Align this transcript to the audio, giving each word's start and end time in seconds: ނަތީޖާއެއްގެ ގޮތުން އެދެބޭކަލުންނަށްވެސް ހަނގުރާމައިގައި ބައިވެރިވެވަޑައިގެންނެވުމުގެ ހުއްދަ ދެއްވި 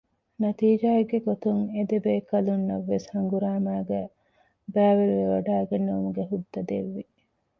ނަތީޖާއެއްގެ 0.41 1.19
ގޮތުން 1.27 1.57
އެދެބޭކަލުންނަށްވެސް 1.75 3.07
ހަނގުރާމައިގައި 3.13 4.09
ބައިވެރިވެވަޑައިގެންނެވުމުގެ 4.73 6.23
ހުއްދަ 6.31 6.59
ދެއްވި 6.69 7.03